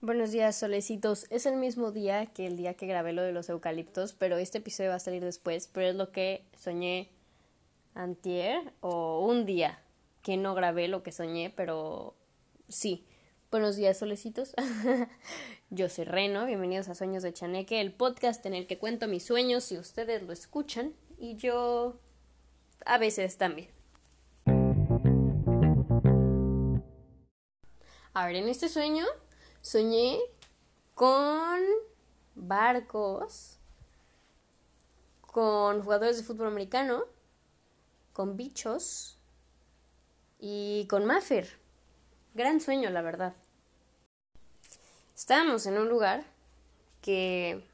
Buenos 0.00 0.30
días, 0.30 0.54
solecitos. 0.54 1.26
Es 1.28 1.44
el 1.44 1.56
mismo 1.56 1.90
día 1.90 2.26
que 2.26 2.46
el 2.46 2.56
día 2.56 2.74
que 2.74 2.86
grabé 2.86 3.12
lo 3.12 3.22
de 3.22 3.32
los 3.32 3.48
eucaliptos, 3.48 4.12
pero 4.12 4.36
este 4.36 4.58
episodio 4.58 4.90
va 4.90 4.96
a 4.96 5.00
salir 5.00 5.24
después, 5.24 5.68
pero 5.72 5.88
es 5.88 5.96
lo 5.96 6.12
que 6.12 6.44
soñé 6.56 7.10
antier 7.94 8.72
o 8.78 9.26
un 9.26 9.44
día 9.44 9.82
que 10.22 10.36
no 10.36 10.54
grabé 10.54 10.86
lo 10.86 11.02
que 11.02 11.10
soñé, 11.10 11.50
pero 11.50 12.14
sí. 12.68 13.06
Buenos 13.50 13.74
días, 13.74 13.98
solecitos. 13.98 14.54
Yo 15.70 15.88
soy 15.88 16.04
Reno, 16.04 16.46
bienvenidos 16.46 16.88
a 16.88 16.94
Sueños 16.94 17.24
de 17.24 17.32
Chaneque, 17.32 17.80
el 17.80 17.92
podcast 17.92 18.46
en 18.46 18.54
el 18.54 18.68
que 18.68 18.78
cuento 18.78 19.08
mis 19.08 19.24
sueños 19.24 19.64
si 19.64 19.78
ustedes 19.78 20.22
lo 20.22 20.32
escuchan 20.32 20.94
y 21.18 21.34
yo 21.34 21.98
a 22.86 22.98
veces 22.98 23.36
también. 23.36 23.68
A 28.14 28.26
ver, 28.26 28.36
en 28.36 28.48
este 28.48 28.68
sueño 28.68 29.04
soñé 29.62 30.18
con 30.94 31.60
barcos, 32.34 33.58
con 35.20 35.82
jugadores 35.82 36.16
de 36.16 36.24
fútbol 36.24 36.48
americano, 36.48 37.04
con 38.12 38.36
bichos 38.36 39.18
y 40.40 40.86
con 40.88 41.04
Maffer. 41.04 41.48
Gran 42.34 42.60
sueño, 42.60 42.90
la 42.90 43.02
verdad. 43.02 43.34
Estábamos 45.14 45.66
en 45.66 45.78
un 45.78 45.88
lugar 45.88 46.24
que... 47.02 47.64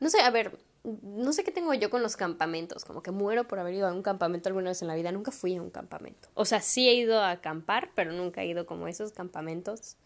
No 0.00 0.10
sé, 0.10 0.20
a 0.20 0.30
ver, 0.30 0.58
no 0.84 1.32
sé 1.32 1.44
qué 1.44 1.52
tengo 1.52 1.72
yo 1.74 1.90
con 1.90 2.02
los 2.02 2.16
campamentos, 2.16 2.84
como 2.84 3.02
que 3.02 3.10
muero 3.10 3.46
por 3.46 3.58
haber 3.58 3.74
ido 3.74 3.86
a 3.86 3.92
un 3.92 4.02
campamento 4.02 4.48
alguna 4.48 4.70
vez 4.70 4.82
en 4.82 4.88
la 4.88 4.94
vida, 4.94 5.12
nunca 5.12 5.30
fui 5.30 5.56
a 5.56 5.62
un 5.62 5.70
campamento. 5.70 6.28
O 6.34 6.44
sea, 6.44 6.60
sí 6.60 6.88
he 6.88 6.94
ido 6.94 7.20
a 7.20 7.30
acampar, 7.30 7.90
pero 7.94 8.12
nunca 8.12 8.42
he 8.42 8.46
ido 8.46 8.66
como 8.66 8.88
esos 8.88 9.12
campamentos 9.12 9.96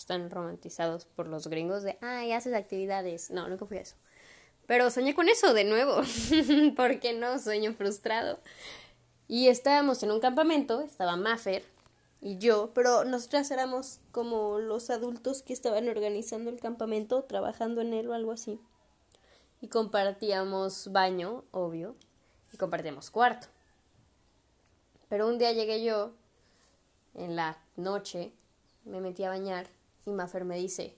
están 0.00 0.30
romantizados 0.30 1.04
por 1.04 1.28
los 1.28 1.46
gringos 1.48 1.82
de, 1.82 1.98
ay, 2.00 2.32
haces 2.32 2.54
actividades. 2.54 3.30
No, 3.30 3.48
nunca 3.48 3.66
fui 3.66 3.78
a 3.78 3.82
eso. 3.82 3.96
Pero 4.66 4.90
soñé 4.90 5.14
con 5.14 5.28
eso 5.28 5.52
de 5.52 5.64
nuevo, 5.64 6.00
porque 6.76 7.12
no, 7.12 7.38
sueño 7.38 7.74
frustrado. 7.74 8.38
Y 9.28 9.48
estábamos 9.48 10.02
en 10.02 10.10
un 10.10 10.20
campamento, 10.20 10.80
estaba 10.80 11.16
Maffer 11.16 11.64
y 12.20 12.38
yo, 12.38 12.70
pero 12.74 13.04
nosotras 13.04 13.50
éramos 13.50 14.00
como 14.10 14.58
los 14.58 14.90
adultos 14.90 15.42
que 15.42 15.52
estaban 15.52 15.88
organizando 15.88 16.50
el 16.50 16.60
campamento, 16.60 17.22
trabajando 17.24 17.80
en 17.80 17.94
él 17.94 18.08
o 18.08 18.14
algo 18.14 18.32
así. 18.32 18.60
Y 19.60 19.68
compartíamos 19.68 20.90
baño, 20.92 21.44
obvio, 21.50 21.94
y 22.52 22.56
compartíamos 22.56 23.10
cuarto. 23.10 23.48
Pero 25.08 25.28
un 25.28 25.38
día 25.38 25.52
llegué 25.52 25.82
yo, 25.82 26.12
en 27.14 27.36
la 27.36 27.58
noche, 27.76 28.32
me 28.84 29.00
metí 29.00 29.24
a 29.24 29.30
bañar 29.30 29.66
y 30.06 30.10
Maffer 30.10 30.44
me 30.44 30.56
dice, 30.56 30.96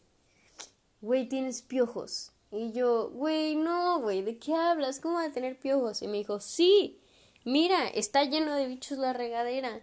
güey, 1.01 1.29
tienes 1.29 1.63
piojos. 1.63 2.33
Y 2.51 2.73
yo, 2.73 3.11
güey, 3.11 3.57
no, 3.57 4.01
güey, 4.01 4.23
¿de 4.23 4.39
qué 4.39 4.55
hablas? 4.55 5.01
¿Cómo 5.01 5.15
va 5.15 5.25
a 5.25 5.33
tener 5.33 5.59
piojos? 5.59 6.03
Y 6.03 6.09
me 6.09 6.19
dijo, 6.19 6.39
sí, 6.39 7.01
mira, 7.45 7.89
está 7.89 8.25
lleno 8.25 8.55
de 8.55 8.67
bichos 8.67 8.99
la 8.99 9.13
regadera. 9.13 9.81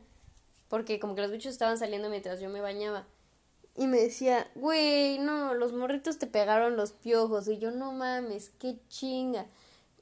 Porque 0.68 1.00
como 1.00 1.16
que 1.16 1.22
los 1.22 1.32
bichos 1.32 1.52
estaban 1.52 1.80
saliendo 1.80 2.10
mientras 2.10 2.40
yo 2.40 2.50
me 2.50 2.62
bañaba. 2.62 3.08
Y 3.76 3.88
me 3.88 4.00
decía, 4.00 4.52
güey, 4.56 5.18
no, 5.20 5.54
los 5.56 5.74
morritos 5.74 6.20
te 6.20 6.28
pegaron 6.28 6.76
los 6.76 6.92
piojos. 6.92 7.48
Y 7.48 7.58
yo, 7.58 7.72
no 7.72 7.92
mames, 7.92 8.52
qué 8.60 8.78
chinga. 8.88 9.48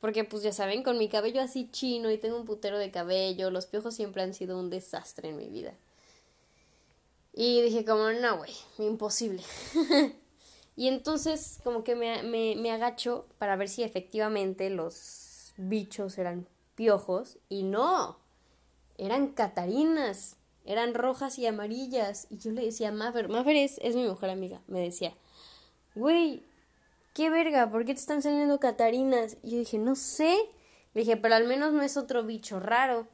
Porque 0.01 0.23
pues 0.23 0.43
ya 0.43 0.51
saben, 0.51 0.83
con 0.83 0.97
mi 0.97 1.09
cabello 1.09 1.41
así 1.41 1.69
chino 1.71 2.11
y 2.11 2.17
tengo 2.17 2.37
un 2.37 2.45
putero 2.45 2.77
de 2.77 2.91
cabello, 2.91 3.49
los 3.49 3.65
piojos 3.65 3.95
siempre 3.95 4.21
han 4.21 4.33
sido 4.33 4.59
un 4.59 4.69
desastre 4.69 5.29
en 5.29 5.37
mi 5.37 5.47
vida. 5.47 5.73
Y 7.39 7.61
dije 7.61 7.85
como, 7.85 8.09
no, 8.13 8.37
güey, 8.37 8.51
imposible. 8.79 9.43
y 10.75 10.87
entonces 10.87 11.59
como 11.63 11.83
que 11.83 11.95
me, 11.95 12.23
me, 12.23 12.71
agacho 12.71 13.27
para 13.37 13.55
ver 13.55 13.69
si 13.69 13.83
efectivamente 13.83 14.71
los 14.71 15.53
bichos 15.55 16.17
eran 16.17 16.47
piojos. 16.73 17.37
Y 17.47 17.61
no, 17.61 18.17
eran 18.97 19.27
catarinas, 19.27 20.37
eran 20.65 20.95
rojas 20.95 21.37
y 21.37 21.45
amarillas. 21.45 22.25
Y 22.31 22.39
yo 22.39 22.49
le 22.49 22.65
decía 22.65 22.89
a 22.89 22.91
Maffer, 22.91 23.29
Maffer 23.29 23.55
es, 23.55 23.77
es 23.83 23.95
mi 23.95 24.07
mejor 24.07 24.31
amiga, 24.31 24.63
me 24.65 24.79
decía, 24.79 25.13
güey, 25.93 26.41
qué 27.13 27.29
verga, 27.29 27.69
¿por 27.69 27.85
qué 27.85 27.93
te 27.93 27.99
están 27.99 28.23
saliendo 28.23 28.59
catarinas? 28.59 29.37
Y 29.43 29.51
yo 29.51 29.59
dije, 29.59 29.77
no 29.77 29.95
sé. 29.95 30.35
Le 30.95 31.01
dije, 31.01 31.17
pero 31.17 31.35
al 31.35 31.45
menos 31.45 31.71
no 31.71 31.83
es 31.83 31.97
otro 31.97 32.23
bicho 32.23 32.59
raro. 32.59 33.07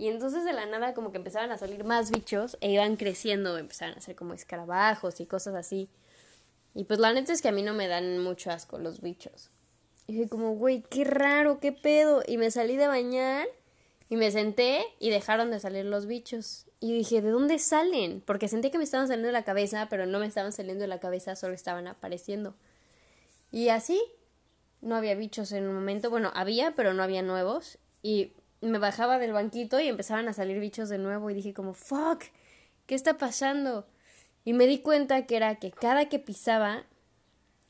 Y 0.00 0.08
entonces 0.08 0.46
de 0.46 0.54
la 0.54 0.64
nada 0.64 0.94
como 0.94 1.12
que 1.12 1.18
empezaban 1.18 1.52
a 1.52 1.58
salir 1.58 1.84
más 1.84 2.10
bichos 2.10 2.56
e 2.62 2.70
iban 2.70 2.96
creciendo, 2.96 3.58
empezaban 3.58 3.98
a 3.98 4.00
ser 4.00 4.16
como 4.16 4.32
escarabajos 4.32 5.20
y 5.20 5.26
cosas 5.26 5.54
así. 5.54 5.90
Y 6.74 6.84
pues 6.84 6.98
la 7.00 7.12
neta 7.12 7.34
es 7.34 7.42
que 7.42 7.48
a 7.48 7.52
mí 7.52 7.60
no 7.60 7.74
me 7.74 7.86
dan 7.86 8.18
mucho 8.18 8.50
asco 8.50 8.78
los 8.78 9.02
bichos. 9.02 9.50
Y 10.06 10.14
dije 10.14 10.30
como, 10.30 10.54
güey, 10.54 10.82
qué 10.88 11.04
raro, 11.04 11.60
qué 11.60 11.72
pedo. 11.72 12.22
Y 12.26 12.38
me 12.38 12.50
salí 12.50 12.78
de 12.78 12.86
bañar 12.86 13.46
y 14.08 14.16
me 14.16 14.30
senté 14.30 14.82
y 15.00 15.10
dejaron 15.10 15.50
de 15.50 15.60
salir 15.60 15.84
los 15.84 16.06
bichos. 16.06 16.64
Y 16.80 16.94
dije, 16.94 17.20
¿de 17.20 17.28
dónde 17.28 17.58
salen? 17.58 18.22
Porque 18.22 18.48
sentí 18.48 18.70
que 18.70 18.78
me 18.78 18.84
estaban 18.84 19.06
saliendo 19.06 19.26
de 19.26 19.34
la 19.34 19.44
cabeza, 19.44 19.88
pero 19.90 20.06
no 20.06 20.18
me 20.18 20.26
estaban 20.26 20.52
saliendo 20.52 20.80
de 20.80 20.88
la 20.88 20.98
cabeza, 20.98 21.36
solo 21.36 21.52
estaban 21.52 21.86
apareciendo. 21.86 22.54
Y 23.52 23.68
así, 23.68 24.02
no 24.80 24.96
había 24.96 25.14
bichos 25.14 25.52
en 25.52 25.68
un 25.68 25.74
momento. 25.74 26.08
Bueno, 26.08 26.30
había, 26.34 26.74
pero 26.74 26.94
no 26.94 27.02
había 27.02 27.20
nuevos. 27.20 27.76
Y 28.02 28.32
me 28.60 28.78
bajaba 28.78 29.18
del 29.18 29.32
banquito 29.32 29.80
y 29.80 29.88
empezaban 29.88 30.28
a 30.28 30.32
salir 30.32 30.60
bichos 30.60 30.88
de 30.88 30.98
nuevo 30.98 31.30
y 31.30 31.34
dije 31.34 31.54
como, 31.54 31.74
fuck, 31.74 32.24
¿qué 32.86 32.94
está 32.94 33.16
pasando? 33.18 33.86
Y 34.44 34.52
me 34.52 34.66
di 34.66 34.78
cuenta 34.78 35.26
que 35.26 35.36
era 35.36 35.56
que 35.56 35.70
cada 35.70 36.08
que 36.08 36.18
pisaba, 36.18 36.84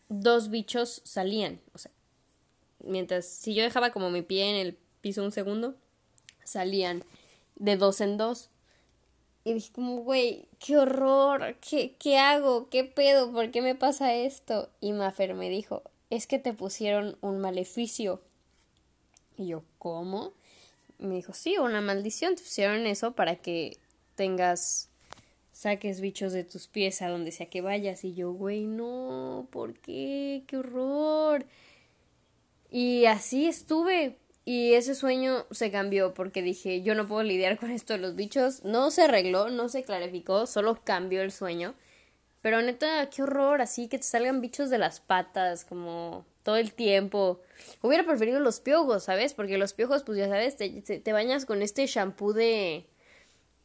dos 0.08 0.50
bichos 0.50 1.02
salían. 1.04 1.60
O 1.74 1.78
sea, 1.78 1.90
mientras, 2.84 3.26
si 3.26 3.54
yo 3.54 3.62
dejaba 3.62 3.90
como 3.90 4.10
mi 4.10 4.22
pie 4.22 4.50
en 4.50 4.56
el 4.56 4.78
piso 5.00 5.22
un 5.22 5.32
segundo, 5.32 5.74
salían 6.44 7.04
de 7.56 7.76
dos 7.76 8.00
en 8.00 8.16
dos. 8.16 8.50
Y 9.44 9.54
dije 9.54 9.72
como, 9.72 9.98
güey, 9.98 10.46
qué 10.58 10.76
horror, 10.76 11.56
¿Qué, 11.60 11.96
¿qué 11.98 12.18
hago? 12.18 12.68
¿Qué 12.68 12.84
pedo? 12.84 13.32
¿Por 13.32 13.50
qué 13.50 13.62
me 13.62 13.74
pasa 13.74 14.14
esto? 14.14 14.68
Y 14.80 14.92
Mafer 14.92 15.34
me 15.34 15.48
dijo, 15.48 15.82
es 16.10 16.26
que 16.26 16.38
te 16.38 16.52
pusieron 16.52 17.16
un 17.22 17.40
maleficio. 17.40 18.20
Y 19.38 19.48
yo, 19.48 19.62
¿cómo? 19.78 20.34
Me 21.00 21.16
dijo, 21.16 21.32
sí, 21.32 21.58
una 21.58 21.80
maldición, 21.80 22.36
te 22.36 22.42
pusieron 22.42 22.86
eso 22.86 23.12
para 23.12 23.36
que 23.36 23.76
tengas, 24.14 24.88
saques 25.52 26.00
bichos 26.00 26.32
de 26.32 26.44
tus 26.44 26.68
pies 26.68 27.02
a 27.02 27.08
donde 27.08 27.32
sea 27.32 27.50
que 27.50 27.60
vayas. 27.60 28.04
Y 28.04 28.14
yo, 28.14 28.32
güey, 28.32 28.66
no, 28.66 29.48
¿por 29.50 29.74
qué? 29.74 30.44
¡Qué 30.46 30.58
horror! 30.58 31.46
Y 32.70 33.06
así 33.06 33.46
estuve. 33.46 34.16
Y 34.44 34.72
ese 34.74 34.94
sueño 34.94 35.46
se 35.50 35.70
cambió 35.70 36.14
porque 36.14 36.42
dije, 36.42 36.82
yo 36.82 36.94
no 36.94 37.06
puedo 37.06 37.22
lidiar 37.22 37.58
con 37.58 37.70
esto 37.70 37.92
de 37.92 37.98
los 38.00 38.16
bichos. 38.16 38.64
No 38.64 38.90
se 38.90 39.02
arregló, 39.02 39.50
no 39.50 39.68
se 39.68 39.82
clarificó, 39.84 40.46
solo 40.46 40.80
cambió 40.82 41.22
el 41.22 41.32
sueño. 41.32 41.74
Pero 42.40 42.62
neta, 42.62 43.08
qué 43.10 43.22
horror, 43.22 43.60
así 43.60 43.88
que 43.88 43.98
te 43.98 44.04
salgan 44.04 44.40
bichos 44.40 44.70
de 44.70 44.78
las 44.78 45.00
patas, 45.00 45.64
como 45.64 46.24
todo 46.42 46.56
el 46.56 46.72
tiempo. 46.72 47.40
Hubiera 47.82 48.04
preferido 48.04 48.40
los 48.40 48.60
piojos, 48.60 49.04
¿sabes? 49.04 49.34
Porque 49.34 49.58
los 49.58 49.72
piojos, 49.72 50.02
pues 50.02 50.18
ya 50.18 50.28
sabes, 50.28 50.56
te, 50.56 50.70
te, 50.80 51.12
bañas 51.12 51.46
con 51.46 51.62
este 51.62 51.86
shampoo 51.86 52.32
de... 52.32 52.86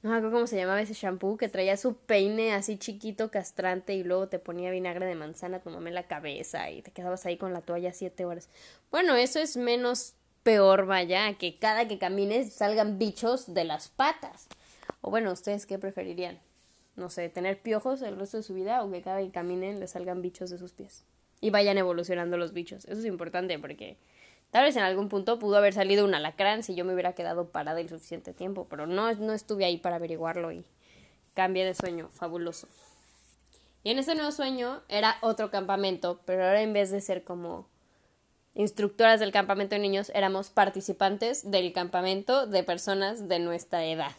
No 0.02 0.12
me 0.12 0.18
acuerdo 0.18 0.36
cómo 0.36 0.47
se 0.47 0.58
llamaba 0.58 0.81
ese 0.81 0.94
shampoo, 0.94 1.35
que 1.35 1.50
traía 1.50 1.78
su 1.78 1.96
peine 1.96 2.53
así 2.53 2.78
chiquito, 2.78 3.31
castrante, 3.31 3.96
y 3.96 4.03
luego 4.03 4.28
te 4.28 4.38
ponía 4.38 4.69
vinagre 4.69 5.08
de 5.08 5.16
manzana, 5.16 5.62
tu 5.62 5.72
mamá 5.72 5.90
en 5.90 5.96
la 5.96 6.08
cabeza, 6.08 6.69
y 6.69 6.84
te 6.84 6.91
quedabas 6.91 7.25
ahí 7.25 7.38
con 7.38 7.53
la 7.53 7.62
toalla 7.62 7.91
siete 7.91 8.24
horas. 8.24 8.47
Bueno, 8.91 9.16
eso 9.16 9.40
es 9.40 9.58
menos 9.58 10.14
peor, 10.44 10.85
vaya, 10.85 11.34
que 11.40 11.58
cada 11.58 11.88
que 11.88 11.97
camines 11.97 12.53
salgan 12.53 13.00
bichos 13.00 13.52
de 13.56 13.64
las 13.64 13.90
patas. 13.90 14.47
O 15.02 15.09
bueno, 15.09 15.31
¿ustedes 15.31 15.66
qué 15.66 15.80
preferirían? 15.80 16.40
No 16.96 17.09
sé, 17.09 17.28
tener 17.30 17.59
piojos 17.59 18.03
el 18.03 18.16
resto 18.16 18.38
de 18.38 18.44
su 18.44 18.53
vida 18.53 18.84
o 18.84 18.91
que 18.91 19.02
cada 19.02 19.22
que 19.22 19.31
caminen 19.31 19.80
le 19.80 19.88
salgan 19.88 20.22
bichos 20.22 20.52
de 20.52 20.59
sus 20.59 20.72
pies 20.72 21.03
y 21.41 21.49
vayan 21.49 21.78
evolucionando 21.78 22.37
los 22.37 22.53
bichos. 22.53 22.85
Eso 22.85 22.99
es 22.99 23.05
importante 23.05 23.59
porque 23.59 23.97
tal 24.52 24.64
vez 24.64 24.76
en 24.76 24.84
algún 24.84 25.09
punto 25.09 25.40
pudo 25.40 25.58
haber 25.58 25.73
salido 25.73 26.05
un 26.05 26.16
alacrán 26.16 26.64
si 26.64 26.76
yo 26.76 26.85
me 26.85 26.93
hubiera 26.93 27.14
quedado 27.14 27.49
parada 27.49 27.79
el 27.79 27.90
suficiente 27.90 28.34
tiempo, 28.34 28.67
pero 28.70 28.87
no, 28.87 29.14
no 29.14 29.34
estuve 29.34 29.66
ahí 29.66 29.78
para 29.78 29.97
averiguarlo 29.97 30.52
y 30.52 30.66
cambié 31.34 31.66
de 31.66 31.73
sueño, 31.73 32.09
fabuloso. 32.11 32.67
Y 33.84 33.91
en 33.91 33.99
ese 33.99 34.16
nuevo 34.16 34.32
sueño 34.32 34.82
era 34.90 35.17
otro 35.22 35.52
campamento, 35.52 36.20
pero 36.26 36.43
ahora 36.43 36.61
en 36.61 36.73
vez 36.73 36.90
de 36.90 37.02
ser 37.02 37.23
como 37.23 37.67
instructoras 38.55 39.20
del 39.20 39.31
campamento 39.31 39.76
de 39.76 39.81
niños, 39.81 40.11
éramos 40.16 40.49
participantes 40.49 41.52
del 41.52 41.72
campamento 41.73 42.47
de 42.47 42.64
personas 42.64 43.28
de 43.28 43.40
nuestra 43.40 43.85
edad. 43.85 44.14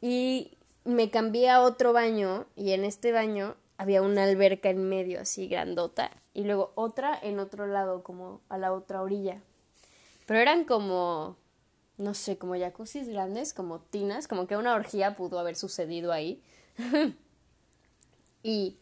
Y 0.00 0.56
me 0.84 1.10
cambié 1.10 1.50
a 1.50 1.60
otro 1.60 1.92
baño 1.92 2.46
y 2.56 2.72
en 2.72 2.84
este 2.84 3.12
baño 3.12 3.54
había 3.78 4.02
una 4.02 4.24
alberca 4.24 4.70
en 4.70 4.88
medio 4.88 5.20
así 5.20 5.48
grandota 5.48 6.10
y 6.34 6.44
luego 6.44 6.72
otra 6.74 7.18
en 7.20 7.38
otro 7.38 7.66
lado 7.66 8.02
como 8.02 8.40
a 8.48 8.58
la 8.58 8.72
otra 8.72 9.02
orilla. 9.02 9.42
Pero 10.26 10.40
eran 10.40 10.64
como 10.64 11.36
no 11.98 12.14
sé, 12.14 12.36
como 12.36 12.58
jacuzzis 12.58 13.08
grandes, 13.08 13.54
como 13.54 13.80
tinas, 13.80 14.28
como 14.28 14.46
que 14.46 14.56
una 14.56 14.74
orgía 14.74 15.14
pudo 15.14 15.38
haber 15.38 15.56
sucedido 15.56 16.12
ahí. 16.12 16.42
y 18.42 18.76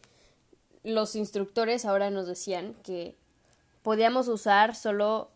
los 0.83 1.15
instructores 1.15 1.85
ahora 1.85 2.11
nos 2.11 2.27
decían 2.27 2.75
que 2.83 3.17
podíamos 3.83 4.29
usar 4.29 4.75
solo 4.75 5.31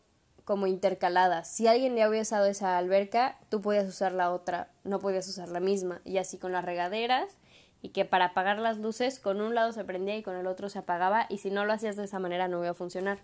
como 0.45 0.67
intercaladas. 0.67 1.49
Si 1.49 1.67
alguien 1.67 1.95
ya 1.95 2.07
había 2.07 2.23
usado 2.23 2.47
esa 2.47 2.79
alberca, 2.79 3.39
tú 3.49 3.61
podías 3.61 3.87
usar 3.87 4.13
la 4.13 4.33
otra, 4.33 4.71
no 4.83 4.99
podías 4.99 5.29
usar 5.29 5.49
la 5.49 5.61
misma. 5.61 6.01
Y 6.05 6.19
así 6.19 6.39
con 6.39 6.53
las 6.53 6.65
regaderas, 6.65 7.37
y 7.83 7.91
que 7.91 8.05
para 8.05 8.27
apagar 8.27 8.59
las 8.59 8.79
luces, 8.79 9.21
con 9.21 9.41
un 9.41 9.55
lado 9.55 9.73
se 9.73 9.85
prendía 9.85 10.17
y 10.17 10.23
con 10.23 10.37
el 10.37 10.47
otro 10.47 10.69
se 10.69 10.81
apagaba, 10.81 11.27
y 11.29 11.39
si 11.39 11.51
no 11.51 11.65
lo 11.65 11.73
hacías 11.73 11.97
de 11.97 12.05
esa 12.05 12.19
manera 12.19 12.49
no 12.49 12.59
iba 12.59 12.71
a 12.71 12.75
funcionar. 12.75 13.19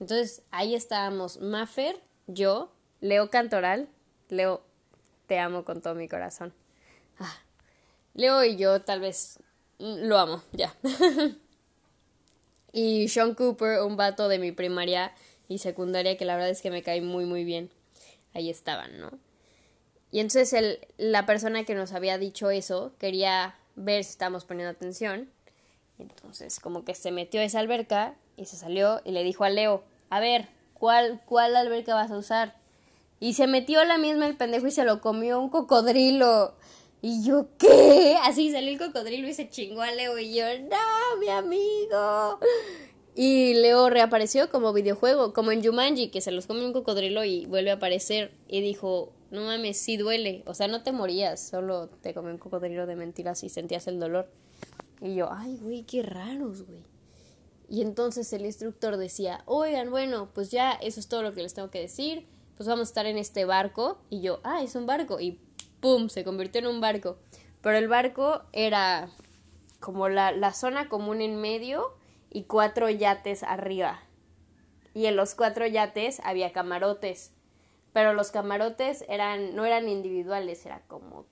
Entonces 0.00 0.42
ahí 0.50 0.74
estábamos 0.74 1.40
Maffer, 1.40 1.98
yo, 2.26 2.70
Leo 3.00 3.30
Cantoral, 3.30 3.88
Leo, 4.28 4.62
te 5.26 5.38
amo 5.38 5.64
con 5.64 5.80
todo 5.80 5.94
mi 5.94 6.08
corazón. 6.08 6.52
Ah, 7.18 7.38
Leo 8.14 8.44
y 8.44 8.56
yo 8.56 8.82
tal 8.82 9.00
vez 9.00 9.38
lo 9.78 10.18
amo, 10.18 10.42
ya. 10.52 10.74
y 12.72 13.08
Sean 13.08 13.34
Cooper, 13.34 13.80
un 13.80 13.96
vato 13.96 14.28
de 14.28 14.38
mi 14.38 14.52
primaria 14.52 15.12
y 15.48 15.58
secundaria 15.58 16.16
que 16.16 16.24
la 16.24 16.34
verdad 16.34 16.50
es 16.50 16.60
que 16.60 16.70
me 16.70 16.82
cae 16.82 17.00
muy 17.00 17.24
muy 17.24 17.44
bien. 17.44 17.70
Ahí 18.34 18.50
estaban, 18.50 19.00
¿no? 19.00 19.10
Y 20.10 20.20
entonces 20.20 20.52
el, 20.52 20.80
la 20.98 21.26
persona 21.26 21.64
que 21.64 21.74
nos 21.74 21.92
había 21.92 22.18
dicho 22.18 22.50
eso 22.50 22.92
quería 22.98 23.56
ver 23.76 24.02
si 24.02 24.10
estábamos 24.10 24.44
poniendo 24.44 24.70
atención. 24.70 25.30
Entonces 25.98 26.60
como 26.60 26.84
que 26.84 26.94
se 26.94 27.10
metió 27.10 27.40
a 27.40 27.44
esa 27.44 27.60
alberca 27.60 28.14
y 28.36 28.46
se 28.46 28.56
salió 28.56 29.00
y 29.04 29.12
le 29.12 29.22
dijo 29.22 29.44
a 29.44 29.50
Leo, 29.50 29.84
a 30.10 30.20
ver, 30.20 30.48
¿cuál, 30.74 31.22
cuál 31.26 31.56
alberca 31.56 31.94
vas 31.94 32.10
a 32.10 32.18
usar? 32.18 32.56
Y 33.18 33.32
se 33.32 33.46
metió 33.46 33.84
la 33.84 33.96
misma 33.96 34.26
el 34.26 34.36
pendejo 34.36 34.66
y 34.66 34.70
se 34.70 34.84
lo 34.84 35.00
comió 35.00 35.40
un 35.40 35.48
cocodrilo. 35.48 36.54
Y 37.00 37.24
yo, 37.24 37.46
¿qué? 37.58 38.16
Así 38.22 38.50
salió 38.50 38.72
el 38.72 38.78
cocodrilo 38.78 39.28
y 39.28 39.34
se 39.34 39.48
chingó 39.48 39.82
a 39.82 39.90
Leo 39.90 40.18
y 40.18 40.34
yo, 40.34 40.44
no, 40.60 41.20
mi 41.20 41.28
amigo. 41.28 42.40
Y 43.14 43.54
Leo 43.54 43.88
reapareció 43.88 44.50
como 44.50 44.74
videojuego, 44.74 45.32
como 45.32 45.50
en 45.50 45.64
Jumanji, 45.64 46.10
que 46.10 46.20
se 46.20 46.32
los 46.32 46.46
come 46.46 46.66
un 46.66 46.74
cocodrilo 46.74 47.24
y 47.24 47.46
vuelve 47.46 47.70
a 47.70 47.74
aparecer. 47.74 48.32
Y 48.48 48.60
dijo, 48.60 49.12
no 49.30 49.42
mames, 49.42 49.78
sí 49.78 49.96
duele. 49.96 50.42
O 50.46 50.54
sea, 50.54 50.68
no 50.68 50.82
te 50.82 50.92
morías, 50.92 51.40
solo 51.40 51.88
te 51.88 52.14
comió 52.14 52.32
un 52.32 52.38
cocodrilo 52.38 52.86
de 52.86 52.96
mentiras 52.96 53.42
y 53.44 53.48
sentías 53.48 53.86
el 53.86 53.98
dolor. 53.98 54.30
Y 55.00 55.14
yo, 55.14 55.28
ay, 55.32 55.58
güey, 55.60 55.82
qué 55.82 56.02
raros, 56.02 56.62
güey. 56.66 56.84
Y 57.68 57.82
entonces 57.82 58.32
el 58.32 58.46
instructor 58.46 58.96
decía, 58.96 59.42
oigan, 59.46 59.90
bueno, 59.90 60.28
pues 60.32 60.50
ya 60.50 60.72
eso 60.72 61.00
es 61.00 61.08
todo 61.08 61.22
lo 61.22 61.34
que 61.34 61.42
les 61.42 61.54
tengo 61.54 61.70
que 61.70 61.80
decir. 61.80 62.26
Pues 62.56 62.68
vamos 62.68 62.88
a 62.88 62.90
estar 62.90 63.06
en 63.06 63.18
este 63.18 63.44
barco. 63.44 63.98
Y 64.08 64.20
yo, 64.20 64.40
ah, 64.44 64.62
es 64.62 64.74
un 64.76 64.86
barco. 64.86 65.20
Y 65.20 65.40
¡pum! 65.80 66.08
Se 66.08 66.24
convirtió 66.24 66.60
en 66.60 66.68
un 66.68 66.80
barco. 66.80 67.18
Pero 67.62 67.76
el 67.76 67.88
barco 67.88 68.42
era 68.52 69.10
como 69.80 70.08
la, 70.08 70.32
la 70.32 70.54
zona 70.54 70.88
común 70.88 71.20
en 71.20 71.36
medio 71.40 71.92
y 72.30 72.44
cuatro 72.44 72.88
yates 72.88 73.42
arriba. 73.42 74.00
Y 74.94 75.06
en 75.06 75.16
los 75.16 75.34
cuatro 75.34 75.66
yates 75.66 76.20
había 76.24 76.52
camarotes. 76.52 77.32
Pero 77.96 78.12
los 78.12 78.30
camarotes 78.30 79.06
eran, 79.08 79.56
no 79.56 79.64
eran 79.64 79.88
individuales, 79.88 80.66
era 80.66 80.82
como 80.86 81.24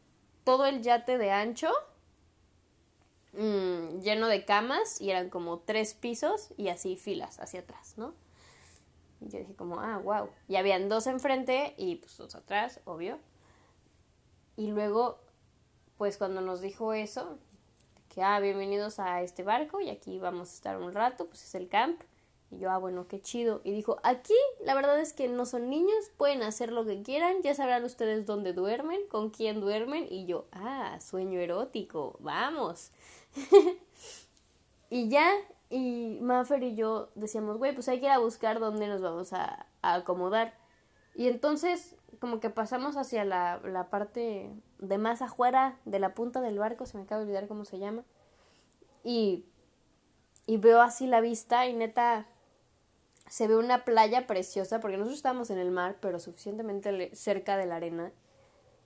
todo 0.44 0.64
el 0.64 0.80
yate 0.80 1.18
de 1.18 1.30
ancho, 1.30 1.70
mmm, 3.34 4.00
lleno 4.00 4.28
de 4.28 4.46
camas, 4.46 4.98
y 4.98 5.10
eran 5.10 5.28
como 5.28 5.58
tres 5.58 5.92
pisos 5.92 6.54
y 6.56 6.68
así 6.68 6.96
filas 6.96 7.38
hacia 7.38 7.60
atrás, 7.60 7.98
¿no? 7.98 8.14
Y 9.20 9.28
yo 9.28 9.40
dije 9.40 9.54
como, 9.54 9.78
ah, 9.78 9.98
wow. 9.98 10.30
Y 10.48 10.56
habían 10.56 10.88
dos 10.88 11.06
enfrente 11.06 11.74
y 11.76 11.96
pues 11.96 12.16
dos 12.16 12.34
atrás, 12.34 12.80
obvio. 12.86 13.18
Y 14.56 14.68
luego, 14.68 15.18
pues 15.98 16.16
cuando 16.16 16.40
nos 16.40 16.62
dijo 16.62 16.94
eso, 16.94 17.36
que, 18.08 18.22
ah, 18.22 18.40
bienvenidos 18.40 19.00
a 19.00 19.20
este 19.20 19.42
barco 19.42 19.82
y 19.82 19.90
aquí 19.90 20.18
vamos 20.18 20.48
a 20.48 20.54
estar 20.54 20.78
un 20.78 20.94
rato, 20.94 21.26
pues 21.26 21.44
es 21.44 21.54
el 21.56 21.68
camp. 21.68 22.00
Y 22.54 22.58
yo, 22.58 22.70
ah, 22.70 22.78
bueno, 22.78 23.08
qué 23.08 23.20
chido. 23.20 23.60
Y 23.64 23.72
dijo, 23.72 23.98
aquí 24.02 24.34
la 24.64 24.74
verdad 24.74 25.00
es 25.00 25.12
que 25.12 25.28
no 25.28 25.46
son 25.46 25.68
niños, 25.68 26.10
pueden 26.16 26.42
hacer 26.42 26.72
lo 26.72 26.84
que 26.84 27.02
quieran, 27.02 27.42
ya 27.42 27.54
sabrán 27.54 27.84
ustedes 27.84 28.26
dónde 28.26 28.52
duermen, 28.52 29.00
con 29.08 29.30
quién 29.30 29.60
duermen. 29.60 30.06
Y 30.08 30.26
yo, 30.26 30.46
ah, 30.52 30.98
sueño 31.00 31.40
erótico, 31.40 32.16
vamos. 32.20 32.90
y 34.90 35.08
ya, 35.08 35.28
y 35.70 36.18
Maffer 36.22 36.62
y 36.62 36.76
yo 36.76 37.10
decíamos, 37.14 37.58
güey, 37.58 37.74
pues 37.74 37.88
hay 37.88 37.98
que 37.98 38.06
ir 38.06 38.12
a 38.12 38.18
buscar 38.18 38.60
dónde 38.60 38.86
nos 38.86 39.02
vamos 39.02 39.32
a, 39.32 39.66
acomodar. 39.82 40.54
Y 41.14 41.28
entonces, 41.28 41.96
como 42.20 42.40
que 42.40 42.50
pasamos 42.50 42.96
hacia 42.96 43.24
la, 43.24 43.60
la 43.64 43.90
parte 43.90 44.50
de 44.78 44.98
más 44.98 45.22
afuera 45.22 45.78
de 45.84 45.98
la 45.98 46.14
punta 46.14 46.40
del 46.40 46.58
barco, 46.58 46.86
se 46.86 46.96
me 46.96 47.04
acaba 47.04 47.20
de 47.20 47.26
olvidar 47.26 47.48
cómo 47.48 47.64
se 47.64 47.78
llama. 47.78 48.04
Y, 49.02 49.44
y 50.46 50.56
veo 50.56 50.80
así 50.80 51.06
la 51.06 51.20
vista 51.20 51.66
y 51.66 51.74
neta 51.74 52.26
se 53.34 53.48
ve 53.48 53.56
una 53.56 53.84
playa 53.84 54.28
preciosa 54.28 54.78
porque 54.78 54.96
nosotros 54.96 55.16
estábamos 55.16 55.50
en 55.50 55.58
el 55.58 55.72
mar, 55.72 55.96
pero 56.00 56.20
suficientemente 56.20 57.10
cerca 57.16 57.56
de 57.56 57.66
la 57.66 57.74
arena. 57.74 58.12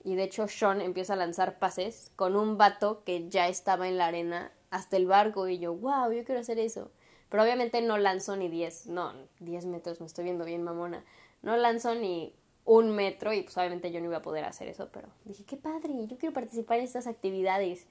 Y 0.03 0.15
de 0.15 0.23
hecho 0.23 0.47
Sean 0.47 0.81
empieza 0.81 1.13
a 1.13 1.17
lanzar 1.17 1.59
pases 1.59 2.11
con 2.15 2.35
un 2.35 2.57
vato 2.57 3.03
que 3.03 3.29
ya 3.29 3.47
estaba 3.47 3.87
en 3.87 3.99
la 3.99 4.07
arena 4.07 4.51
hasta 4.71 4.97
el 4.97 5.05
barco 5.05 5.47
y 5.47 5.59
yo, 5.59 5.75
wow, 5.75 6.11
yo 6.11 6.25
quiero 6.25 6.41
hacer 6.41 6.57
eso. 6.57 6.89
Pero 7.29 7.43
obviamente 7.43 7.79
no 7.83 7.99
lanzó 7.99 8.37
ni 8.37 8.49
10, 8.49 8.87
no, 8.87 9.13
10 9.39 9.67
metros, 9.67 9.99
me 9.99 10.07
estoy 10.07 10.23
viendo 10.23 10.45
bien 10.45 10.63
mamona. 10.63 11.05
No 11.43 11.55
lanzó 11.55 11.93
ni 11.93 12.33
un 12.65 12.89
metro 12.89 13.33
y 13.33 13.43
pues 13.43 13.55
obviamente 13.55 13.91
yo 13.91 13.99
no 13.99 14.07
iba 14.07 14.17
a 14.17 14.23
poder 14.23 14.45
hacer 14.45 14.67
eso, 14.67 14.89
pero 14.91 15.09
dije, 15.25 15.43
qué 15.43 15.57
padre, 15.57 16.07
yo 16.07 16.17
quiero 16.17 16.33
participar 16.33 16.79
en 16.79 16.85
estas 16.85 17.05
actividades. 17.05 17.85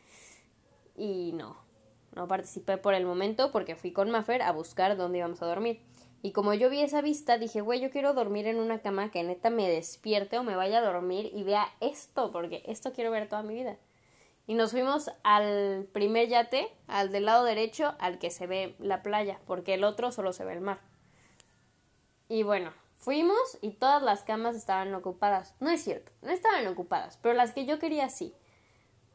Y 0.97 1.31
no, 1.35 1.57
no 2.17 2.27
participé 2.27 2.79
por 2.79 2.95
el 2.95 3.07
momento 3.07 3.53
porque 3.53 3.77
fui 3.77 3.93
con 3.93 4.11
Maffer 4.11 4.43
a 4.43 4.51
buscar 4.51 4.97
dónde 4.97 5.19
íbamos 5.19 5.41
a 5.41 5.47
dormir. 5.47 5.83
Y 6.23 6.33
como 6.33 6.55
yo 6.55 6.69
vi 6.69 6.81
esa 6.81 7.01
vista, 7.01 7.39
dije, 7.39 7.61
güey, 7.61 7.81
yo 7.81 7.91
quiero 7.91 8.13
dormir 8.13 8.47
en 8.47 8.59
una 8.59 8.81
cama 8.81 9.11
que 9.11 9.23
neta 9.23 9.51
me 9.51 9.69
despierte 9.69 10.39
o 10.39 10.43
me 10.43 10.57
vaya 10.57 10.79
a 10.79 10.83
dormir 10.83 11.31
y 11.33 11.43
vea 11.45 11.69
esto, 11.81 12.33
porque 12.33 12.63
esto 12.67 12.93
quiero 12.93 13.11
ver 13.11 13.29
toda 13.29 13.43
mi 13.43 13.55
vida. 13.55 13.77
Y 14.47 14.55
nos 14.55 14.73
fuimos 14.73 15.11
al 15.23 15.87
primer 15.93 16.29
yate, 16.29 16.69
al 16.87 17.13
del 17.13 17.27
lado 17.27 17.45
derecho, 17.45 17.95
al 17.99 18.19
que 18.19 18.31
se 18.31 18.47
ve 18.47 18.75
la 18.79 19.03
playa, 19.03 19.41
porque 19.47 19.75
el 19.75 19.85
otro 19.85 20.11
solo 20.11 20.33
se 20.33 20.45
ve 20.45 20.55
el 20.55 20.61
mar. 20.61 20.81
Y 22.29 22.43
bueno, 22.43 22.73
Fuimos 22.99 23.59
y 23.61 23.71
todas 23.71 24.03
las 24.03 24.23
camas 24.23 24.57
estaban 24.57 24.93
ocupadas. 24.93 25.55
No 25.61 25.71
es 25.71 25.83
cierto, 25.83 26.11
no 26.21 26.31
estaban 26.31 26.67
ocupadas, 26.67 27.17
pero 27.23 27.33
las 27.33 27.53
que 27.53 27.65
yo 27.65 27.79
quería 27.79 28.11
sí. 28.11 28.35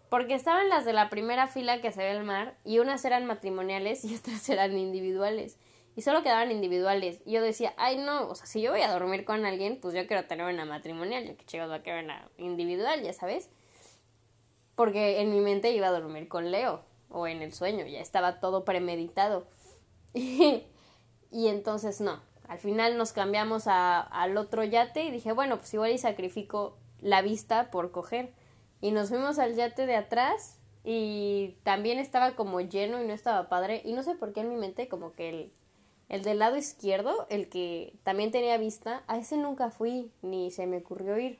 Porque 0.09 0.35
estaban 0.35 0.69
las 0.69 0.85
de 0.85 0.93
la 0.93 1.09
primera 1.09 1.47
fila 1.47 1.81
que 1.81 1.91
se 1.91 1.99
ve 1.99 2.11
el 2.11 2.23
mar 2.23 2.55
y 2.63 2.79
unas 2.79 3.03
eran 3.03 3.25
matrimoniales 3.25 4.05
y 4.05 4.15
otras 4.19 4.47
eran 4.47 4.77
individuales. 4.77 5.57
Y 5.95 6.01
solo 6.01 6.23
quedaban 6.23 6.51
individuales. 6.51 7.19
Y 7.25 7.33
yo 7.33 7.41
decía, 7.41 7.73
ay 7.77 7.97
no, 7.97 8.27
o 8.29 8.35
sea, 8.35 8.45
si 8.45 8.61
yo 8.61 8.71
voy 8.71 8.81
a 8.81 8.91
dormir 8.91 9.25
con 9.25 9.45
alguien, 9.45 9.79
pues 9.79 9.93
yo 9.93 10.07
quiero 10.07 10.25
tener 10.25 10.51
una 10.51 10.65
matrimonial, 10.65 11.27
yo 11.27 11.37
que 11.37 11.45
chicos 11.45 11.69
va 11.69 11.75
a 11.75 11.83
querer 11.83 12.03
una 12.03 12.29
individual, 12.37 13.01
ya 13.03 13.13
sabes. 13.13 13.49
Porque 14.75 15.21
en 15.21 15.31
mi 15.31 15.39
mente 15.39 15.71
iba 15.71 15.87
a 15.87 15.91
dormir 15.91 16.27
con 16.27 16.51
Leo, 16.51 16.81
o 17.09 17.27
en 17.27 17.43
el 17.43 17.53
sueño, 17.53 17.85
ya 17.85 17.99
estaba 17.99 18.39
todo 18.39 18.65
premeditado. 18.65 19.45
y 20.13 20.63
entonces 21.31 22.01
no, 22.01 22.21
al 22.47 22.57
final 22.59 22.97
nos 22.97 23.13
cambiamos 23.13 23.67
a, 23.67 24.01
al 24.01 24.37
otro 24.37 24.63
yate 24.63 25.03
y 25.03 25.11
dije, 25.11 25.31
bueno, 25.31 25.57
pues 25.57 25.73
igual 25.73 25.91
y 25.91 25.97
sacrifico 25.97 26.77
la 27.01 27.21
vista 27.21 27.69
por 27.71 27.91
coger. 27.91 28.33
Y 28.81 28.91
nos 28.91 29.09
fuimos 29.09 29.39
al 29.39 29.55
yate 29.55 29.85
de 29.85 29.95
atrás 29.95 30.59
y 30.83 31.55
también 31.63 31.99
estaba 31.99 32.35
como 32.35 32.59
lleno 32.61 33.01
y 33.01 33.07
no 33.07 33.13
estaba 33.13 33.47
padre. 33.47 33.81
Y 33.85 33.93
no 33.93 34.03
sé 34.03 34.15
por 34.15 34.33
qué 34.33 34.41
en 34.41 34.49
mi 34.49 34.55
mente 34.55 34.87
como 34.87 35.13
que 35.13 35.29
el, 35.29 35.53
el 36.13 36.21
del 36.21 36.37
lado 36.37 36.57
izquierdo, 36.57 37.25
el 37.31 37.49
que 37.49 37.95
también 38.03 38.29
tenía 38.29 38.59
vista, 38.59 39.01
a 39.07 39.17
ese 39.17 39.35
nunca 39.35 39.71
fui 39.71 40.11
ni 40.21 40.51
se 40.51 40.67
me 40.67 40.77
ocurrió 40.77 41.17
ir. 41.17 41.39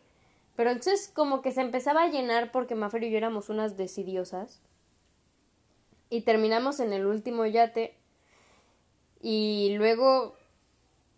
Pero 0.55 0.71
entonces 0.71 1.11
como 1.13 1.43
que 1.43 1.51
se 1.51 1.61
empezaba 1.61 2.01
a 2.01 2.07
llenar 2.07 2.51
porque 2.51 2.73
Mafer 2.73 3.03
y 3.03 3.11
yo 3.11 3.17
éramos 3.17 3.49
unas 3.49 3.77
decidiosas. 3.77 4.61
Y 6.09 6.21
terminamos 6.21 6.79
en 6.79 6.91
el 6.91 7.05
último 7.05 7.45
yate. 7.45 7.95
Y 9.21 9.75
luego 9.77 10.35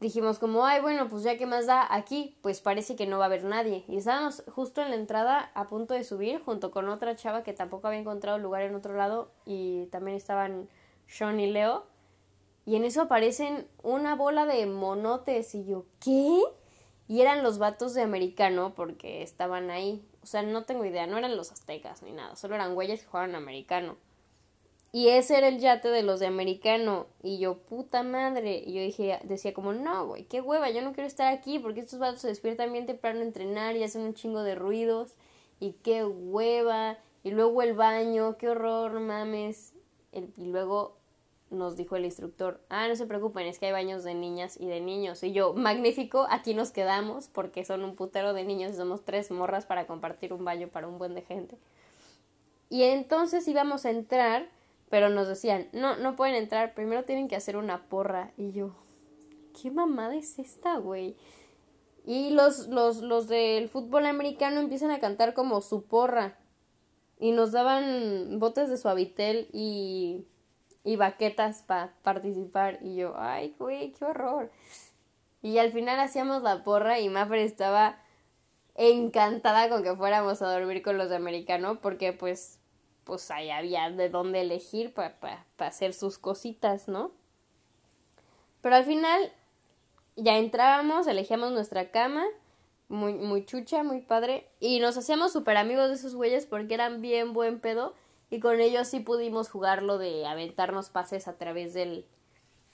dijimos 0.02 0.38
como, 0.38 0.66
ay, 0.66 0.82
bueno, 0.82 1.08
pues 1.08 1.24
ya 1.24 1.38
que 1.38 1.46
más 1.46 1.66
da 1.66 1.88
aquí, 1.96 2.38
pues 2.42 2.60
parece 2.60 2.98
que 2.98 3.08
no 3.08 3.20
va 3.20 3.24
a 3.24 3.28
haber 3.28 3.46
nadie. 3.46 3.86
Y 3.88 3.96
estábamos 3.96 4.44
justo 4.54 4.82
en 4.82 4.90
la 4.90 4.98
entrada 4.98 5.50
a 5.54 5.68
punto 5.68 5.94
de 5.94 6.04
subir 6.04 6.42
junto 6.44 6.72
con 6.72 6.90
otra 6.90 7.16
chava 7.16 7.44
que 7.44 7.54
tampoco 7.54 7.88
había 7.88 8.02
encontrado 8.02 8.38
lugar 8.38 8.64
en 8.64 8.76
otro 8.76 8.98
lado 8.98 9.32
y 9.46 9.86
también 9.86 10.18
estaban 10.18 10.68
Sean 11.08 11.40
y 11.40 11.48
Leo. 11.48 11.95
Y 12.66 12.76
en 12.76 12.84
eso 12.84 13.04
aparecen 13.04 13.68
una 13.84 14.16
bola 14.16 14.46
de 14.46 14.66
monotes 14.66 15.54
y 15.54 15.66
yo, 15.66 15.86
¿qué? 16.00 16.42
Y 17.08 17.22
eran 17.22 17.44
los 17.44 17.60
vatos 17.60 17.94
de 17.94 18.02
americano 18.02 18.74
porque 18.76 19.22
estaban 19.22 19.70
ahí. 19.70 20.04
O 20.24 20.26
sea, 20.26 20.42
no 20.42 20.64
tengo 20.64 20.86
idea, 20.86 21.06
no 21.06 21.18
eran 21.18 21.38
los 21.38 21.52
aztecas 21.52 22.02
ni 22.02 22.12
nada, 22.12 22.36
solo 22.36 22.56
eran 22.56 22.74
güeyes 22.74 23.02
que 23.02 23.08
jugaban 23.08 23.36
americano. 23.36 23.98
Y 24.92 25.10
ese 25.10 25.38
era 25.38 25.50
el 25.50 25.60
yate 25.60 25.90
de 25.90 26.04
los 26.04 26.22
de 26.22 26.28
americano. 26.28 27.08
Y 27.22 27.38
yo, 27.38 27.58
puta 27.58 28.02
madre. 28.02 28.64
Y 28.66 28.74
yo 28.74 28.82
dije, 28.82 29.20
decía 29.24 29.54
como, 29.54 29.74
no, 29.74 30.08
güey, 30.08 30.24
qué 30.24 30.40
hueva, 30.40 30.70
yo 30.70 30.82
no 30.82 30.94
quiero 30.94 31.08
estar 31.08 31.34
aquí 31.34 31.60
porque 31.60 31.82
estos 31.82 32.00
vatos 32.00 32.22
se 32.22 32.30
despiertan 32.30 32.72
bien 32.72 32.86
temprano 32.86 33.20
a 33.20 33.24
entrenar 33.24 33.76
y 33.76 33.84
hacen 33.84 34.04
un 34.04 34.14
chingo 34.14 34.42
de 34.42 34.56
ruidos. 34.56 35.16
Y 35.60 35.74
qué 35.84 36.06
hueva. 36.06 36.98
Y 37.24 37.32
luego 37.32 37.62
el 37.62 37.74
baño, 37.74 38.38
qué 38.38 38.48
horror, 38.48 39.02
mames. 39.02 39.74
y 40.14 40.46
luego 40.46 40.96
nos 41.50 41.78
dijo 41.78 41.96
el 41.96 42.06
instructor, 42.06 42.60
ah, 42.70 42.88
no 42.88 42.96
se 42.96 43.06
preocupen, 43.06 43.48
es 43.48 43.60
que 43.60 43.68
hay 43.68 43.72
baños 43.72 44.04
de 44.04 44.14
niñas 44.14 44.58
y 44.60 44.66
de 44.66 44.82
niños. 44.82 45.24
Y 45.24 45.32
yo, 45.32 45.54
magnífico, 45.54 46.28
aquí 46.30 46.54
nos 46.54 46.72
quedamos 46.72 47.28
porque 47.28 47.66
son 47.66 47.84
un 47.84 47.96
putero 47.96 48.34
de 48.34 48.44
niños 48.44 48.74
y 48.74 48.78
somos 48.78 49.06
tres 49.06 49.32
morras 49.32 49.66
para 49.66 49.88
compartir 49.88 50.34
un 50.34 50.44
baño 50.44 50.68
para 50.68 50.88
un 50.88 50.98
buen 50.98 51.14
de 51.14 51.22
gente. 51.22 51.58
Y 52.70 52.84
entonces 52.84 53.48
íbamos 53.48 53.86
a 53.86 53.92
entrar, 53.92 54.50
pero 54.90 55.10
nos 55.10 55.28
decían, 55.28 55.68
no, 55.72 55.96
no 55.98 56.16
pueden 56.16 56.36
entrar, 56.36 56.74
primero 56.74 57.04
tienen 57.04 57.28
que 57.28 57.36
hacer 57.36 57.58
una 57.58 57.86
porra. 57.88 58.32
Y 58.38 58.52
yo, 58.52 58.76
¿qué 59.62 59.72
mamada 59.72 60.16
es 60.16 60.40
esta, 60.40 60.78
güey? 60.78 61.16
Y 62.06 62.32
los, 62.32 62.68
los, 62.68 62.98
los 62.98 63.28
del 63.28 63.70
fútbol 63.70 64.06
americano 64.06 64.60
empiezan 64.60 64.92
a 64.92 65.00
cantar 65.00 65.34
como 65.34 65.62
su 65.62 65.84
porra. 65.84 66.38
Y 67.18 67.32
nos 67.32 67.52
daban 67.52 68.40
botes 68.40 68.70
de 68.70 68.78
suavitel 68.78 69.48
y, 69.54 70.26
y 70.86 70.96
baquetas 70.96 71.64
para 71.64 71.94
participar. 72.04 72.80
Y 72.82 72.96
yo, 72.96 73.16
ay, 73.18 73.54
güey, 73.60 73.92
qué 73.92 74.06
horror. 74.06 74.50
Y 75.42 75.58
al 75.58 75.72
final 75.74 76.00
hacíamos 76.00 76.42
la 76.42 76.64
porra 76.64 77.00
y 77.00 77.10
Maffer 77.10 77.40
estaba 77.40 77.98
encantada 78.76 79.68
con 79.68 79.84
que 79.84 79.96
fuéramos 79.96 80.42
a 80.42 80.52
dormir 80.52 80.82
con 80.82 80.98
los 80.98 81.10
de 81.10 81.18
americano 81.18 81.80
porque 81.82 82.14
pues 82.14 82.60
pues 83.06 83.30
ahí 83.32 83.52
había 83.52 83.90
de 83.92 84.10
dónde 84.10 84.42
elegir 84.42 84.94
para 84.94 85.46
hacer 85.60 85.94
sus 85.94 86.18
cositas, 86.18 86.88
¿no? 86.88 87.12
Pero 88.62 88.76
al 88.76 88.84
final 88.84 89.32
ya 90.16 90.38
entrábamos, 90.38 91.06
elegíamos 91.06 91.52
nuestra 91.52 91.92
cama, 91.92 92.26
muy, 92.90 93.14
muy 93.14 93.46
chucha, 93.46 93.84
muy 93.84 94.02
padre, 94.02 94.48
y 94.60 94.80
nos 94.80 94.98
hacíamos 94.98 95.32
súper 95.32 95.58
amigos 95.58 95.90
de 95.90 95.96
esos 95.96 96.16
güeyes 96.16 96.48
porque 96.48 96.74
eran 96.74 97.02
bien 97.02 97.34
buen 97.34 97.60
pedo, 97.60 97.94
y 98.30 98.40
con 98.40 98.60
ellos 98.60 98.88
sí 98.88 99.00
pudimos 99.00 99.50
jugarlo 99.50 99.98
de 99.98 100.26
aventarnos 100.26 100.90
pases 100.90 101.28
a 101.28 101.38
través 101.38 101.74
del, 101.74 102.06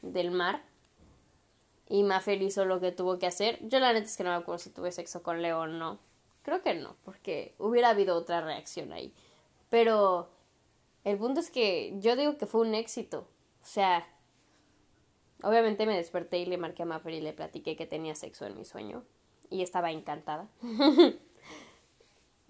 del 0.01 0.31
mar. 0.31 0.63
Y 1.87 2.03
Mafer 2.03 2.41
hizo 2.41 2.63
lo 2.65 2.79
que 2.79 2.91
tuvo 2.91 3.19
que 3.19 3.27
hacer. 3.27 3.59
Yo 3.67 3.79
la 3.79 3.91
neta 3.91 4.05
es 4.05 4.15
que 4.15 4.23
no 4.23 4.29
me 4.29 4.37
acuerdo 4.37 4.59
si 4.59 4.69
tuve 4.69 4.91
sexo 4.91 5.23
con 5.23 5.41
Leo 5.41 5.61
o 5.61 5.67
no. 5.67 5.99
Creo 6.43 6.61
que 6.61 6.73
no, 6.73 6.95
porque 7.03 7.53
hubiera 7.57 7.89
habido 7.89 8.15
otra 8.15 8.41
reacción 8.41 8.93
ahí. 8.93 9.13
Pero 9.69 10.29
el 11.03 11.17
punto 11.17 11.41
es 11.41 11.51
que 11.51 11.93
yo 11.99 12.15
digo 12.15 12.37
que 12.37 12.45
fue 12.45 12.61
un 12.61 12.75
éxito. 12.75 13.27
O 13.61 13.65
sea, 13.65 14.07
Obviamente 15.43 15.85
me 15.85 15.95
desperté 15.95 16.37
y 16.39 16.45
le 16.45 16.57
marqué 16.57 16.83
a 16.83 16.85
Maffer 16.85 17.13
y 17.13 17.21
le 17.21 17.33
platiqué 17.33 17.75
que 17.75 17.87
tenía 17.87 18.15
sexo 18.15 18.45
en 18.45 18.57
mi 18.57 18.65
sueño. 18.65 19.03
Y 19.49 19.63
estaba 19.63 19.91
encantada. 19.91 20.47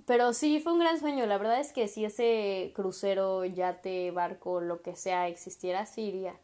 Pero 0.05 0.33
sí, 0.33 0.59
fue 0.59 0.73
un 0.73 0.79
gran 0.79 0.99
sueño. 0.99 1.25
La 1.25 1.37
verdad 1.37 1.59
es 1.59 1.73
que 1.73 1.87
si 1.87 2.05
ese 2.05 2.71
crucero, 2.75 3.45
yate, 3.45 4.11
barco, 4.11 4.61
lo 4.61 4.81
que 4.81 4.95
sea 4.95 5.27
existiera, 5.27 5.85
sí 5.85 6.03
iría. 6.03 6.35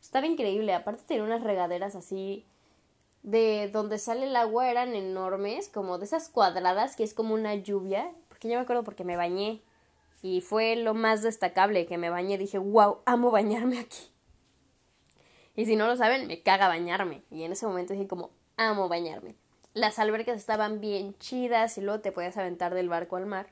Estaba 0.00 0.26
increíble. 0.26 0.74
Aparte 0.74 1.02
tenía 1.06 1.24
unas 1.24 1.42
regaderas 1.42 1.94
así 1.94 2.44
de 3.22 3.68
donde 3.72 3.98
sale 3.98 4.26
el 4.26 4.36
agua 4.36 4.70
eran 4.70 4.94
enormes, 4.94 5.68
como 5.68 5.98
de 5.98 6.06
esas 6.06 6.28
cuadradas 6.28 6.96
que 6.96 7.04
es 7.04 7.14
como 7.14 7.34
una 7.34 7.54
lluvia. 7.54 8.10
Porque 8.28 8.48
yo 8.48 8.54
me 8.54 8.60
acuerdo 8.60 8.84
porque 8.84 9.04
me 9.04 9.16
bañé. 9.16 9.60
Y 10.22 10.40
fue 10.40 10.76
lo 10.76 10.94
más 10.94 11.22
destacable 11.22 11.86
que 11.86 11.98
me 11.98 12.10
bañé. 12.10 12.38
Dije, 12.38 12.58
wow, 12.58 12.98
amo 13.04 13.30
bañarme 13.30 13.78
aquí. 13.80 14.10
Y 15.54 15.66
si 15.66 15.76
no 15.76 15.86
lo 15.86 15.96
saben, 15.96 16.26
me 16.26 16.42
caga 16.42 16.68
bañarme. 16.68 17.22
Y 17.30 17.42
en 17.42 17.52
ese 17.52 17.66
momento 17.66 17.92
dije 17.92 18.06
como, 18.06 18.30
amo 18.56 18.88
bañarme. 18.88 19.34
Las 19.78 20.00
albercas 20.00 20.38
estaban 20.38 20.80
bien 20.80 21.16
chidas 21.20 21.78
y 21.78 21.82
luego 21.82 22.00
te 22.00 22.10
podías 22.10 22.36
aventar 22.36 22.74
del 22.74 22.88
barco 22.88 23.14
al 23.14 23.26
mar. 23.26 23.46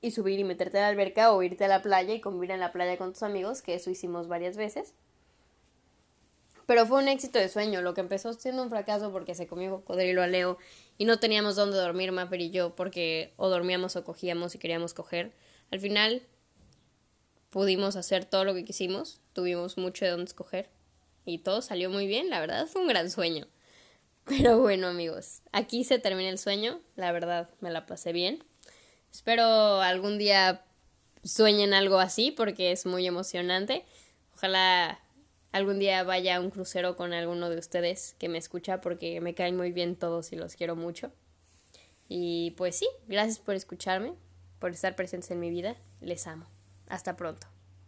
Y 0.00 0.12
subir 0.12 0.38
y 0.38 0.44
meterte 0.44 0.78
a 0.78 0.80
la 0.80 0.88
alberca 0.88 1.32
o 1.32 1.42
irte 1.42 1.66
a 1.66 1.68
la 1.68 1.82
playa 1.82 2.14
y 2.14 2.22
convivir 2.22 2.52
en 2.52 2.60
la 2.60 2.72
playa 2.72 2.96
con 2.96 3.12
tus 3.12 3.22
amigos, 3.22 3.60
que 3.60 3.74
eso 3.74 3.90
hicimos 3.90 4.26
varias 4.26 4.56
veces. 4.56 4.94
Pero 6.64 6.86
fue 6.86 7.02
un 7.02 7.08
éxito 7.08 7.38
de 7.38 7.50
sueño, 7.50 7.82
lo 7.82 7.92
que 7.92 8.00
empezó 8.00 8.32
siendo 8.32 8.62
un 8.62 8.70
fracaso 8.70 9.12
porque 9.12 9.34
se 9.34 9.46
comió 9.46 9.70
cocodrilo 9.70 10.22
a 10.22 10.26
Leo 10.26 10.56
y 10.96 11.04
no 11.04 11.20
teníamos 11.20 11.56
dónde 11.56 11.76
dormir 11.76 12.10
Maffer 12.10 12.40
y 12.40 12.48
yo 12.48 12.74
porque 12.74 13.34
o 13.36 13.50
dormíamos 13.50 13.96
o 13.96 14.04
cogíamos 14.04 14.54
y 14.54 14.58
queríamos 14.58 14.94
coger. 14.94 15.34
Al 15.70 15.80
final 15.80 16.22
pudimos 17.50 17.96
hacer 17.96 18.24
todo 18.24 18.46
lo 18.46 18.54
que 18.54 18.64
quisimos, 18.64 19.20
tuvimos 19.34 19.76
mucho 19.76 20.06
de 20.06 20.12
dónde 20.12 20.24
escoger 20.24 20.70
y 21.26 21.36
todo 21.36 21.60
salió 21.60 21.90
muy 21.90 22.06
bien, 22.06 22.30
la 22.30 22.40
verdad 22.40 22.66
fue 22.66 22.80
un 22.80 22.88
gran 22.88 23.10
sueño. 23.10 23.46
Pero 24.30 24.60
bueno 24.60 24.86
amigos, 24.86 25.42
aquí 25.50 25.82
se 25.82 25.98
termina 25.98 26.30
el 26.30 26.38
sueño, 26.38 26.80
la 26.94 27.10
verdad 27.10 27.50
me 27.58 27.68
la 27.72 27.84
pasé 27.86 28.12
bien. 28.12 28.44
Espero 29.10 29.80
algún 29.80 30.18
día 30.18 30.64
sueñen 31.24 31.74
algo 31.74 31.98
así 31.98 32.30
porque 32.30 32.70
es 32.70 32.86
muy 32.86 33.08
emocionante. 33.08 33.84
Ojalá 34.36 35.00
algún 35.50 35.80
día 35.80 36.04
vaya 36.04 36.36
a 36.36 36.40
un 36.40 36.50
crucero 36.50 36.94
con 36.94 37.12
alguno 37.12 37.50
de 37.50 37.58
ustedes 37.58 38.14
que 38.20 38.28
me 38.28 38.38
escucha 38.38 38.80
porque 38.80 39.20
me 39.20 39.34
caen 39.34 39.56
muy 39.56 39.72
bien 39.72 39.96
todos 39.96 40.32
y 40.32 40.36
los 40.36 40.54
quiero 40.54 40.76
mucho. 40.76 41.10
Y 42.08 42.52
pues 42.52 42.76
sí, 42.76 42.88
gracias 43.08 43.40
por 43.40 43.56
escucharme, 43.56 44.14
por 44.60 44.70
estar 44.70 44.94
presentes 44.94 45.32
en 45.32 45.40
mi 45.40 45.50
vida. 45.50 45.74
Les 46.00 46.28
amo. 46.28 46.46
Hasta 46.86 47.16
pronto. 47.16 47.48